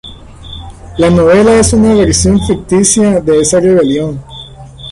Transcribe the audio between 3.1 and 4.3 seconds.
de esa rebelión.